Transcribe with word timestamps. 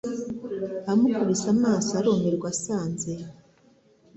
amukubise 0.91 1.47
amaso 1.55 1.89
arumirwa 1.99 2.47
asanze 2.53 3.11